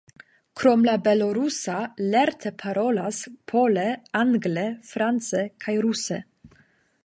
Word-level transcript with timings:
Krom 0.59 0.85
la 0.87 0.95
belorusa 1.07 1.75
lerte 2.15 2.53
parolas 2.63 3.21
pole, 3.53 3.87
angle, 4.25 4.67
france 4.93 5.47
kaj 5.67 5.81
ruse. 5.89 6.23